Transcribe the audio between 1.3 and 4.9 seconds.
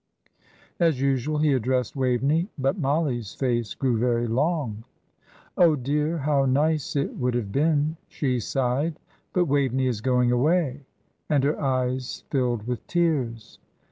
he addressed Waveney; but Mollie's face grew very long.